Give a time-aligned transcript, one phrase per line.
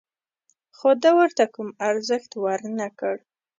[0.77, 3.15] خو ده ورته کوم ارزښت ور نه کړ.